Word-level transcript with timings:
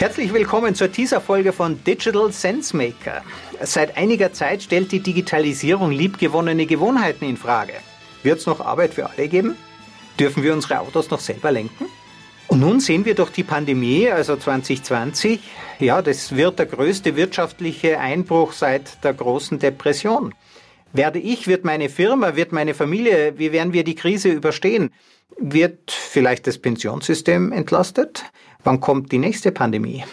Herzlich 0.00 0.32
willkommen 0.32 0.74
zur 0.74 0.90
Teaser-Folge 0.90 1.52
von 1.52 1.84
Digital 1.84 2.32
Sense 2.32 2.74
Maker. 2.74 3.22
Seit 3.60 3.98
einiger 3.98 4.32
Zeit 4.32 4.62
stellt 4.62 4.92
die 4.92 5.00
Digitalisierung 5.00 5.90
liebgewonnene 5.90 6.64
Gewohnheiten 6.64 7.26
in 7.26 7.36
Frage. 7.36 7.74
Wird 8.22 8.38
es 8.38 8.46
noch 8.46 8.60
Arbeit 8.62 8.94
für 8.94 9.10
alle 9.10 9.28
geben? 9.28 9.58
Dürfen 10.18 10.42
wir 10.42 10.54
unsere 10.54 10.80
Autos 10.80 11.10
noch 11.10 11.20
selber 11.20 11.52
lenken? 11.52 11.84
Und 12.48 12.60
nun 12.60 12.80
sehen 12.80 13.04
wir 13.04 13.14
durch 13.14 13.28
die 13.28 13.42
Pandemie, 13.42 14.08
also 14.08 14.36
2020, 14.36 15.38
ja, 15.80 16.00
das 16.00 16.34
wird 16.34 16.58
der 16.58 16.64
größte 16.64 17.14
wirtschaftliche 17.16 18.00
Einbruch 18.00 18.54
seit 18.54 19.04
der 19.04 19.12
großen 19.12 19.58
Depression. 19.58 20.34
Werde 20.94 21.18
ich, 21.18 21.46
wird 21.46 21.66
meine 21.66 21.90
Firma, 21.90 22.36
wird 22.36 22.52
meine 22.52 22.72
Familie, 22.72 23.34
wie 23.36 23.52
werden 23.52 23.74
wir 23.74 23.84
die 23.84 23.96
Krise 23.96 24.30
überstehen? 24.30 24.94
Wird 25.36 25.90
vielleicht 25.90 26.46
das 26.46 26.56
Pensionssystem 26.56 27.52
entlastet? 27.52 28.24
Wann 28.64 28.80
kommt 28.80 29.12
die 29.12 29.18
nächste 29.18 29.52
Pandemie? 29.52 30.04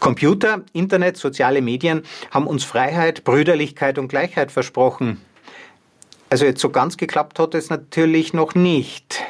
Computer, 0.00 0.62
Internet, 0.72 1.16
soziale 1.16 1.62
Medien 1.62 2.02
haben 2.30 2.46
uns 2.46 2.64
Freiheit, 2.64 3.24
Brüderlichkeit 3.24 3.98
und 3.98 4.08
Gleichheit 4.08 4.52
versprochen. 4.52 5.20
Also 6.30 6.44
jetzt 6.44 6.60
so 6.60 6.70
ganz 6.70 6.96
geklappt 6.96 7.38
hat 7.38 7.54
es 7.54 7.70
natürlich 7.70 8.32
noch 8.32 8.54
nicht. 8.54 9.22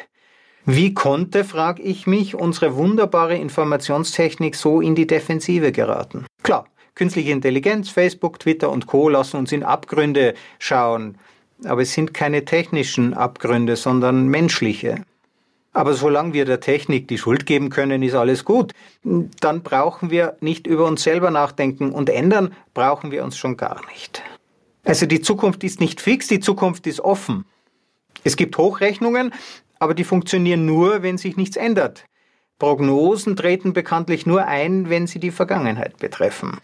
Wie 0.66 0.92
konnte, 0.92 1.44
frage 1.44 1.82
ich 1.82 2.06
mich, 2.06 2.34
unsere 2.34 2.76
wunderbare 2.76 3.36
Informationstechnik 3.36 4.54
so 4.54 4.80
in 4.80 4.94
die 4.94 5.06
Defensive 5.06 5.72
geraten? 5.72 6.26
Klar, 6.42 6.66
künstliche 6.94 7.30
Intelligenz, 7.30 7.88
Facebook, 7.88 8.38
Twitter 8.38 8.70
und 8.70 8.86
Co 8.86 9.08
lassen 9.08 9.38
uns 9.38 9.52
in 9.52 9.62
Abgründe 9.62 10.34
schauen, 10.58 11.16
aber 11.64 11.82
es 11.82 11.92
sind 11.92 12.12
keine 12.12 12.44
technischen 12.44 13.14
Abgründe, 13.14 13.76
sondern 13.76 14.28
menschliche. 14.28 15.04
Aber 15.78 15.94
solange 15.94 16.32
wir 16.32 16.44
der 16.44 16.58
Technik 16.58 17.06
die 17.06 17.18
Schuld 17.18 17.46
geben 17.46 17.70
können, 17.70 18.02
ist 18.02 18.16
alles 18.16 18.44
gut. 18.44 18.72
Dann 19.04 19.62
brauchen 19.62 20.10
wir 20.10 20.36
nicht 20.40 20.66
über 20.66 20.84
uns 20.86 21.04
selber 21.04 21.30
nachdenken 21.30 21.92
und 21.92 22.10
ändern 22.10 22.52
brauchen 22.74 23.12
wir 23.12 23.22
uns 23.22 23.36
schon 23.36 23.56
gar 23.56 23.80
nicht. 23.86 24.20
Also 24.82 25.06
die 25.06 25.20
Zukunft 25.20 25.62
ist 25.62 25.78
nicht 25.78 26.00
fix, 26.00 26.26
die 26.26 26.40
Zukunft 26.40 26.88
ist 26.88 26.98
offen. 26.98 27.44
Es 28.24 28.36
gibt 28.36 28.58
Hochrechnungen, 28.58 29.32
aber 29.78 29.94
die 29.94 30.02
funktionieren 30.02 30.66
nur, 30.66 31.04
wenn 31.04 31.16
sich 31.16 31.36
nichts 31.36 31.56
ändert. 31.56 32.06
Prognosen 32.58 33.36
treten 33.36 33.72
bekanntlich 33.72 34.26
nur 34.26 34.46
ein, 34.46 34.90
wenn 34.90 35.06
sie 35.06 35.20
die 35.20 35.30
Vergangenheit 35.30 35.98
betreffen. 35.98 36.58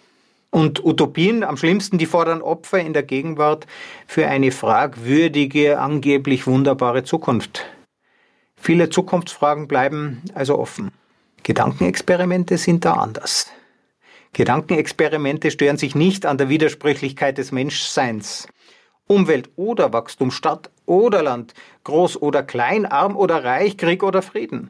Und 0.50 0.84
Utopien 0.84 1.44
am 1.44 1.56
schlimmsten, 1.56 1.98
die 1.98 2.06
fordern 2.06 2.42
Opfer 2.42 2.80
in 2.80 2.94
der 2.94 3.04
Gegenwart 3.04 3.68
für 4.08 4.26
eine 4.26 4.50
fragwürdige, 4.50 5.78
angeblich 5.78 6.48
wunderbare 6.48 7.04
Zukunft. 7.04 7.64
Viele 8.64 8.88
Zukunftsfragen 8.88 9.68
bleiben 9.68 10.22
also 10.32 10.58
offen. 10.58 10.90
Gedankenexperimente 11.42 12.56
sind 12.56 12.86
da 12.86 12.94
anders. 12.94 13.50
Gedankenexperimente 14.32 15.50
stören 15.50 15.76
sich 15.76 15.94
nicht 15.94 16.24
an 16.24 16.38
der 16.38 16.48
Widersprüchlichkeit 16.48 17.36
des 17.36 17.52
Menschseins. 17.52 18.48
Umwelt 19.06 19.50
oder 19.56 19.92
Wachstum, 19.92 20.30
Stadt 20.30 20.70
oder 20.86 21.22
Land, 21.22 21.52
groß 21.84 22.22
oder 22.22 22.42
klein, 22.42 22.86
arm 22.86 23.18
oder 23.18 23.44
reich, 23.44 23.76
Krieg 23.76 24.02
oder 24.02 24.22
Frieden. 24.22 24.68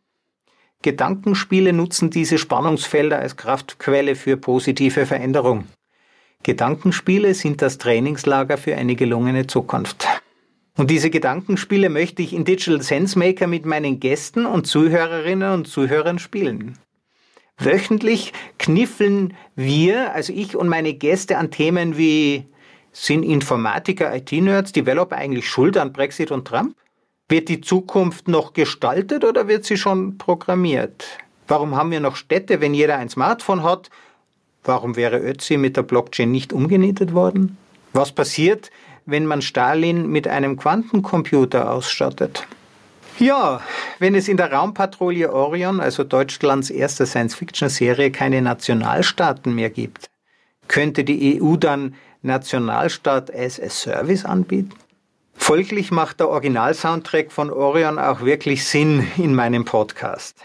Gedankenspiele 0.82 1.72
nutzen 1.72 2.10
diese 2.10 2.38
Spannungsfelder 2.38 3.20
als 3.20 3.36
Kraftquelle 3.36 4.16
für 4.16 4.36
positive 4.36 5.06
Veränderung. 5.06 5.68
Gedankenspiele 6.42 7.32
sind 7.34 7.62
das 7.62 7.78
Trainingslager 7.78 8.58
für 8.58 8.74
eine 8.74 8.96
gelungene 8.96 9.46
Zukunft. 9.46 10.08
Und 10.76 10.90
diese 10.90 11.10
Gedankenspiele 11.10 11.88
möchte 11.88 12.22
ich 12.22 12.32
in 12.32 12.44
Digital 12.44 12.82
Sense 12.82 13.16
Maker 13.18 13.46
mit 13.46 13.64
meinen 13.64 14.00
Gästen 14.00 14.44
und 14.44 14.66
Zuhörerinnen 14.66 15.52
und 15.52 15.68
Zuhörern 15.68 16.18
spielen. 16.18 16.78
Wöchentlich 17.58 18.32
kniffeln 18.58 19.34
wir, 19.54 20.12
also 20.12 20.32
ich 20.32 20.56
und 20.56 20.68
meine 20.68 20.94
Gäste, 20.94 21.38
an 21.38 21.52
Themen 21.52 21.96
wie 21.96 22.46
sind 22.92 23.22
Informatiker, 23.22 24.14
IT-Nerds, 24.14 24.72
Developer 24.72 25.16
eigentlich 25.16 25.48
schuld 25.48 25.76
an 25.76 25.92
Brexit 25.92 26.32
und 26.32 26.46
Trump? 26.48 26.76
Wird 27.28 27.48
die 27.48 27.60
Zukunft 27.60 28.26
noch 28.26 28.52
gestaltet 28.52 29.24
oder 29.24 29.46
wird 29.46 29.64
sie 29.64 29.76
schon 29.76 30.18
programmiert? 30.18 31.06
Warum 31.46 31.76
haben 31.76 31.92
wir 31.92 32.00
noch 32.00 32.16
Städte, 32.16 32.60
wenn 32.60 32.74
jeder 32.74 32.96
ein 32.98 33.08
Smartphone 33.08 33.62
hat? 33.62 33.90
Warum 34.64 34.96
wäre 34.96 35.18
Ötzi 35.18 35.56
mit 35.56 35.76
der 35.76 35.82
Blockchain 35.82 36.30
nicht 36.30 36.52
umgenietet 36.52 37.14
worden? 37.14 37.56
Was 37.92 38.12
passiert, 38.12 38.70
wenn 39.06 39.26
man 39.26 39.42
Stalin 39.42 40.08
mit 40.08 40.28
einem 40.28 40.56
Quantencomputer 40.56 41.70
ausstattet. 41.70 42.46
Ja, 43.18 43.60
wenn 44.00 44.14
es 44.14 44.26
in 44.26 44.36
der 44.36 44.52
Raumpatrouille 44.52 45.32
Orion, 45.32 45.80
also 45.80 46.02
Deutschlands 46.02 46.70
erster 46.70 47.06
Science-Fiction-Serie, 47.06 48.10
keine 48.10 48.42
Nationalstaaten 48.42 49.54
mehr 49.54 49.70
gibt, 49.70 50.10
könnte 50.66 51.04
die 51.04 51.40
EU 51.40 51.56
dann 51.56 51.94
Nationalstaat 52.22 53.32
as 53.32 53.60
a 53.60 53.68
Service 53.68 54.24
anbieten? 54.24 54.74
Folglich 55.34 55.90
macht 55.90 56.20
der 56.20 56.28
Originalsoundtrack 56.28 57.30
von 57.30 57.50
Orion 57.50 57.98
auch 57.98 58.22
wirklich 58.22 58.66
Sinn 58.66 59.06
in 59.16 59.34
meinem 59.34 59.64
Podcast. 59.64 60.36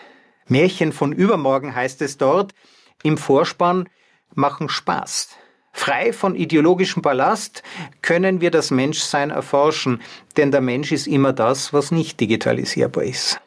Märchen 0.47 0.91
von 0.91 1.11
übermorgen 1.11 1.73
heißt 1.73 2.01
es 2.01 2.17
dort, 2.17 2.53
im 3.01 3.17
Vorspann 3.17 3.87
machen 4.35 4.69
Spaß. 4.69 5.29
Frei 5.72 6.13
von 6.13 6.35
ideologischem 6.35 7.02
Ballast 7.02 7.63
können 8.02 8.41
wir 8.41 8.52
das 8.52 8.72
Menschsein 8.72 9.30
erforschen, 9.30 10.02
denn 10.38 10.52
der 10.52 10.62
Mensch 10.62 10.91
ist 10.91 11.07
immer 11.07 11.34
das, 11.34 11.74
was 11.74 11.91
nicht 11.91 12.19
digitalisierbar 12.19 13.03
ist. 13.03 13.40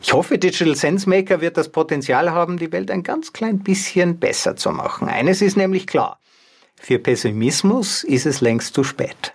Ich 0.00 0.12
hoffe, 0.12 0.38
Digital 0.38 0.76
Sense 0.76 1.08
Maker 1.08 1.40
wird 1.40 1.56
das 1.56 1.70
Potenzial 1.70 2.30
haben, 2.30 2.58
die 2.58 2.70
Welt 2.72 2.90
ein 2.90 3.02
ganz 3.02 3.32
klein 3.32 3.60
bisschen 3.60 4.18
besser 4.18 4.56
zu 4.56 4.70
machen. 4.70 5.08
Eines 5.08 5.40
ist 5.40 5.56
nämlich 5.56 5.86
klar. 5.86 6.18
Für 6.76 6.98
Pessimismus 6.98 8.04
ist 8.04 8.26
es 8.26 8.40
längst 8.40 8.74
zu 8.74 8.84
spät. 8.84 9.32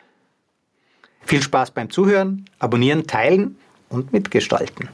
Viel 1.23 1.41
Spaß 1.41 1.71
beim 1.71 1.89
Zuhören, 1.89 2.45
Abonnieren, 2.59 3.07
Teilen 3.07 3.57
und 3.89 4.13
Mitgestalten. 4.13 4.89